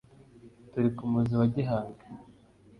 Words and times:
Turi 0.71 0.89
ku 0.95 1.03
muzi 1.11 1.33
wa 1.39 1.47
Gihanga. 1.53 2.03